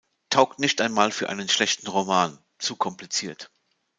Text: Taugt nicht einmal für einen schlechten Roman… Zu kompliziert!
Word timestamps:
Taugt 0.31 0.57
nicht 0.57 0.81
einmal 0.81 1.11
für 1.11 1.29
einen 1.29 1.47
schlechten 1.47 1.85
Roman… 1.87 2.39
Zu 2.57 2.75
kompliziert! 2.75 3.51